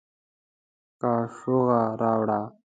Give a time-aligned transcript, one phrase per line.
[1.01, 2.41] کاشوغه راوړه